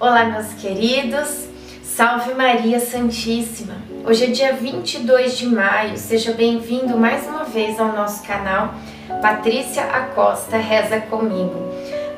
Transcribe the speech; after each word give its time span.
Olá, 0.00 0.26
meus 0.26 0.52
queridos. 0.52 1.48
Salve 1.82 2.32
Maria 2.32 2.78
Santíssima. 2.78 3.74
Hoje 4.06 4.26
é 4.26 4.28
dia 4.28 4.52
22 4.52 5.36
de 5.36 5.46
maio. 5.46 5.98
Seja 5.98 6.32
bem-vindo 6.34 6.96
mais 6.96 7.26
uma 7.26 7.42
vez 7.42 7.80
ao 7.80 7.88
nosso 7.88 8.22
canal 8.22 8.74
Patrícia 9.20 9.82
Acosta 9.82 10.56
Reza 10.56 11.00
Comigo. 11.00 11.72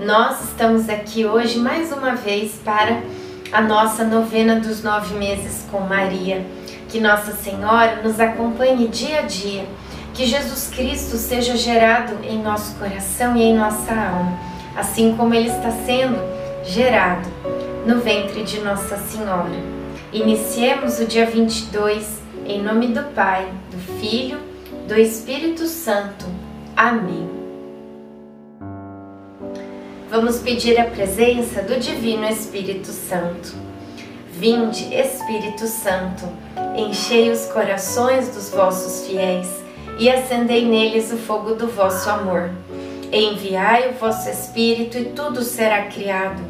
Nós 0.05 0.45
estamos 0.45 0.91
aqui 0.91 1.25
hoje 1.25 1.59
mais 1.59 1.91
uma 1.91 2.15
vez 2.15 2.53
para 2.63 3.01
a 3.51 3.63
nossa 3.63 4.05
novena 4.05 4.57
dos 4.61 4.83
nove 4.83 5.15
meses 5.15 5.67
com 5.71 5.81
Maria. 5.81 6.45
Que 6.87 7.01
Nossa 7.01 7.33
Senhora 7.33 8.03
nos 8.03 8.21
acompanhe 8.21 8.89
dia 8.89 9.21
a 9.21 9.23
dia. 9.23 9.65
Que 10.13 10.27
Jesus 10.27 10.69
Cristo 10.69 11.17
seja 11.17 11.57
gerado 11.57 12.19
em 12.25 12.43
nosso 12.43 12.75
coração 12.75 13.35
e 13.39 13.43
em 13.43 13.57
nossa 13.57 13.95
alma, 13.95 14.39
assim 14.77 15.17
como 15.17 15.33
ele 15.33 15.49
está 15.49 15.71
sendo 15.71 16.19
gerado 16.63 17.27
no 17.87 18.01
ventre 18.01 18.43
de 18.43 18.61
Nossa 18.61 18.97
Senhora. 18.97 19.81
Iniciemos 20.13 20.99
o 21.01 21.07
dia 21.07 21.27
22 21.27 22.21
em 22.47 22.63
nome 22.63 22.89
do 22.89 23.03
Pai, 23.15 23.51
do 23.71 24.01
Filho, 24.01 24.39
do 24.87 24.95
Espírito 24.99 25.67
Santo. 25.67 26.27
Amém. 26.77 27.29
Vamos 30.11 30.39
pedir 30.39 30.79
a 30.79 30.85
presença 30.85 31.63
do 31.63 31.79
Divino 31.79 32.29
Espírito 32.29 32.89
Santo. 32.89 33.55
Vinde, 34.33 34.93
Espírito 34.95 35.67
Santo, 35.67 36.27
enchei 36.77 37.31
os 37.31 37.47
corações 37.47 38.29
dos 38.35 38.51
vossos 38.51 39.07
fiéis 39.07 39.49
e 39.99 40.11
acendei 40.11 40.67
neles 40.67 41.13
o 41.13 41.17
fogo 41.17 41.55
do 41.55 41.69
vosso 41.69 42.09
amor. 42.11 42.51
Enviai 43.13 43.91
o 43.91 43.93
vosso 43.93 44.29
Espírito 44.29 44.99
e 44.99 45.05
tudo 45.07 45.43
será 45.43 45.85
criado 45.85 46.50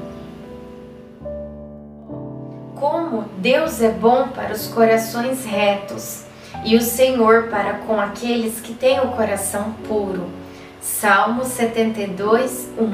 Como 3.11 3.27
Deus 3.39 3.81
é 3.81 3.89
bom 3.89 4.29
para 4.29 4.53
os 4.53 4.69
corações 4.69 5.43
retos 5.43 6.23
e 6.63 6.77
o 6.77 6.81
Senhor 6.81 7.49
para 7.49 7.73
com 7.73 7.99
aqueles 7.99 8.61
que 8.61 8.73
têm 8.73 9.01
o 9.01 9.09
coração 9.09 9.73
puro. 9.85 10.29
Salmo 10.79 11.43
72, 11.43 12.69
1. 12.79 12.93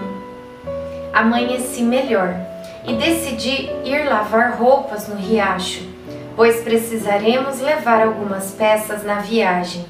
Amanheci 1.13 1.83
melhor 1.83 2.35
e 2.83 2.95
decidi 2.95 3.69
ir 3.85 4.09
lavar 4.09 4.57
roupas 4.57 5.07
no 5.07 5.17
riacho, 5.17 5.87
pois 6.35 6.61
precisaremos 6.61 7.61
levar 7.61 8.01
algumas 8.01 8.49
peças 8.53 9.03
na 9.03 9.19
viagem. 9.19 9.85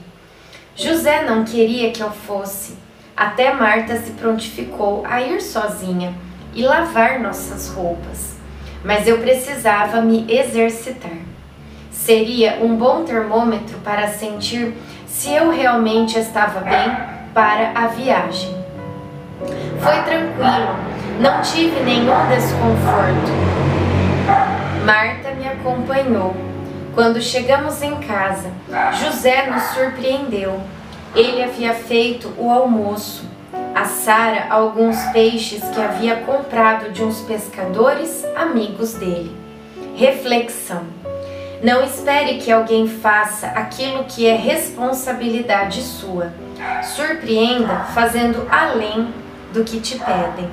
José 0.76 1.24
não 1.24 1.46
queria 1.46 1.94
que 1.94 2.04
eu 2.04 2.12
fosse, 2.12 2.76
até 3.16 3.54
Marta 3.54 3.98
se 4.02 4.12
prontificou 4.12 5.06
a 5.06 5.22
ir 5.22 5.42
sozinha 5.42 6.14
e 6.54 6.64
lavar 6.64 7.18
nossas 7.18 7.70
roupas 7.70 8.37
mas 8.84 9.08
eu 9.08 9.20
precisava 9.20 10.02
me 10.02 10.26
exercitar. 10.30 11.18
Seria 11.92 12.60
um 12.62 12.76
bom 12.76 13.04
termômetro 13.04 13.78
para 13.80 14.08
sentir 14.08 14.74
se 15.08 15.32
eu 15.34 15.50
realmente 15.52 16.18
estava 16.18 16.62
bem 16.62 16.96
para 17.34 17.72
a 17.76 17.88
viagem. 17.88 18.56
Foi 19.82 20.02
tranquilo, 20.04 20.76
não 21.20 21.42
tive 21.42 21.80
nenhum 21.82 22.28
desconforto. 22.30 23.32
Marta 24.86 25.32
me 25.32 25.48
acompanhou. 25.48 26.36
Quando 26.94 27.22
chegamos 27.22 27.82
em 27.84 27.96
casa, 27.98 28.52
José 29.00 29.48
nos 29.48 29.64
surpreendeu. 29.64 30.60
Ele 31.16 31.44
havia 31.44 31.74
feito 31.74 32.34
o 32.38 32.50
almoço 32.50 33.26
a 33.78 33.86
Sara 33.86 34.48
alguns 34.50 34.98
peixes 35.12 35.62
que 35.70 35.80
havia 35.80 36.16
comprado 36.22 36.92
de 36.92 37.04
uns 37.04 37.22
pescadores 37.22 38.26
amigos 38.36 38.96
dele. 38.96 39.32
Reflexão: 39.96 40.84
Não 41.62 41.84
espere 41.84 42.40
que 42.40 42.52
alguém 42.52 42.88
faça 42.88 43.46
aquilo 43.50 44.06
que 44.06 44.26
é 44.26 44.36
responsabilidade 44.36 45.84
sua. 45.84 46.34
Surpreenda 46.82 47.84
fazendo 47.94 48.48
além 48.50 49.14
do 49.54 49.64
que 49.64 49.80
te 49.80 50.00
pedem. 50.00 50.50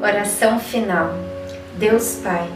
Oração 0.00 0.60
final. 0.60 1.16
Deus 1.78 2.20
Pai, 2.22 2.48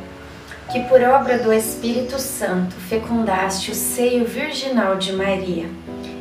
que 0.70 0.84
por 0.84 1.02
obra 1.02 1.38
do 1.38 1.52
Espírito 1.52 2.16
Santo 2.20 2.76
fecundaste 2.76 3.72
o 3.72 3.74
seio 3.74 4.24
virginal 4.24 4.96
de 4.96 5.12
Maria 5.12 5.66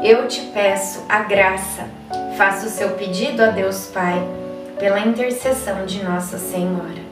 eu 0.00 0.26
te 0.26 0.40
peço 0.52 1.04
a 1.08 1.20
graça, 1.20 1.88
faça 2.36 2.66
o 2.66 2.70
seu 2.70 2.90
pedido 2.90 3.42
a 3.42 3.48
Deus 3.48 3.88
Pai, 3.88 4.22
pela 4.78 5.00
intercessão 5.00 5.84
de 5.84 6.02
Nossa 6.02 6.38
Senhora. 6.38 7.11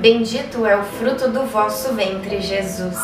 Bendito 0.00 0.64
é 0.64 0.74
o 0.76 0.82
fruto 0.82 1.28
do 1.28 1.42
vosso 1.42 1.92
ventre, 1.92 2.40
Jesus. 2.40 2.96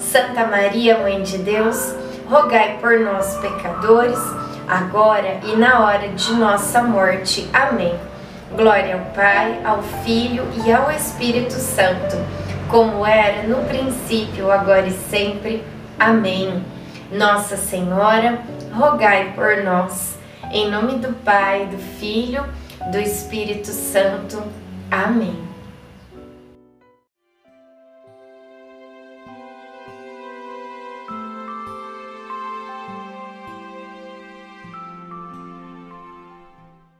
Santa 0.00 0.44
Maria, 0.48 0.98
Mãe 0.98 1.22
de 1.22 1.38
Deus, 1.38 1.94
rogai 2.28 2.76
por 2.80 2.98
nós, 2.98 3.36
pecadores, 3.36 4.18
agora 4.66 5.38
e 5.44 5.54
na 5.54 5.86
hora 5.86 6.08
de 6.08 6.32
nossa 6.32 6.82
morte. 6.82 7.48
Amém. 7.52 7.94
Glória 8.56 8.94
ao 8.94 9.14
Pai, 9.14 9.60
ao 9.64 9.80
Filho 10.02 10.44
e 10.66 10.72
ao 10.72 10.90
Espírito 10.90 11.52
Santo, 11.52 12.16
como 12.68 13.06
era 13.06 13.46
no 13.46 13.64
princípio, 13.66 14.50
agora 14.50 14.88
e 14.88 14.92
sempre. 15.08 15.62
Amém. 16.00 16.64
Nossa 17.12 17.56
Senhora, 17.56 18.40
rogai 18.74 19.34
por 19.36 19.62
nós. 19.62 20.18
Em 20.50 20.68
nome 20.68 20.94
do 20.94 21.12
Pai, 21.12 21.66
do 21.66 21.78
Filho, 21.78 22.44
do 22.90 22.98
Espírito 22.98 23.68
Santo. 23.68 24.42
Amém. 24.90 25.48